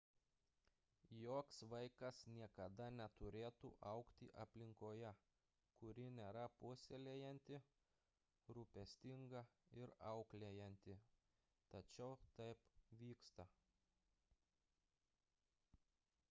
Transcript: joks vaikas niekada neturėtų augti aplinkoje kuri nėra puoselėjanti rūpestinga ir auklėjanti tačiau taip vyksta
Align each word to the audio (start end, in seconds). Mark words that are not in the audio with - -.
joks 1.15 1.57
vaikas 1.73 2.21
niekada 2.37 2.87
neturėtų 2.99 3.69
augti 3.89 4.29
aplinkoje 4.45 5.11
kuri 5.83 6.07
nėra 6.15 6.47
puoselėjanti 6.63 7.61
rūpestinga 8.59 9.43
ir 9.83 9.95
auklėjanti 10.15 10.97
tačiau 11.77 12.19
taip 12.43 12.67
vyksta 13.05 13.47